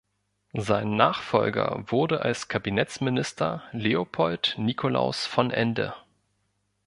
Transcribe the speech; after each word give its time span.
Sein 0.57 0.95
Nachfolger 0.95 1.83
wurde 1.85 2.23
als 2.23 2.47
Kabinettsminister 2.47 3.61
Leopold 3.71 4.55
Nicolaus 4.57 5.27
von 5.27 5.51
Ende. 5.51 5.93